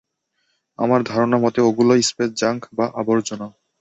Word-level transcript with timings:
আমার 0.79 0.99
ধারণা 1.03 1.37
মতে 1.37 1.59
ওগুলো 1.61 1.91
স্পেস 2.01 2.29
জাঙ্ক 2.41 2.61
বা 2.77 2.85
আবর্জনা। 3.01 3.47